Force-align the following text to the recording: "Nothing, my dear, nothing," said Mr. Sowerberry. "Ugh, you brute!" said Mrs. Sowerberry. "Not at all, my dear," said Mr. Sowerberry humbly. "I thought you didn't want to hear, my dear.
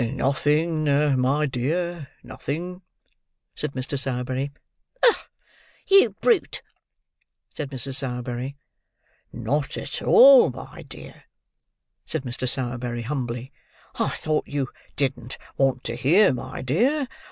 "Nothing, 0.01 0.85
my 1.19 1.45
dear, 1.45 2.09
nothing," 2.23 2.81
said 3.53 3.73
Mr. 3.73 3.99
Sowerberry. 3.99 4.51
"Ugh, 5.07 5.15
you 5.85 6.09
brute!" 6.21 6.63
said 7.53 7.69
Mrs. 7.69 7.97
Sowerberry. 7.97 8.55
"Not 9.31 9.77
at 9.77 10.01
all, 10.01 10.49
my 10.49 10.81
dear," 10.81 11.25
said 12.03 12.23
Mr. 12.23 12.49
Sowerberry 12.49 13.03
humbly. 13.03 13.51
"I 13.93 14.09
thought 14.15 14.47
you 14.47 14.69
didn't 14.95 15.37
want 15.55 15.83
to 15.83 15.95
hear, 15.95 16.33
my 16.33 16.63
dear. 16.63 17.07